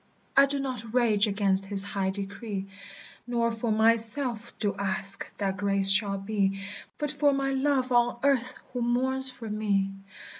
"I 0.35 0.47
do 0.47 0.57
not 0.59 0.95
rage 0.95 1.27
against 1.27 1.67
his 1.67 1.83
high 1.83 2.09
decree, 2.09 2.65
Nor 3.27 3.51
for 3.51 3.71
myself 3.71 4.51
do 4.57 4.73
ask 4.75 5.27
that 5.37 5.57
grace 5.57 5.91
shall 5.91 6.17
be; 6.17 6.59
But 6.97 7.11
for 7.11 7.31
my 7.33 7.51
love 7.51 7.91
on 7.91 8.17
earth 8.23 8.55
who 8.73 8.81
mourns 8.81 9.29
for 9.29 9.47
me. 9.47 9.91